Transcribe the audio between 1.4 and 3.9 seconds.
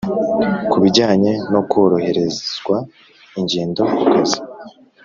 no kworoherezwa ingendo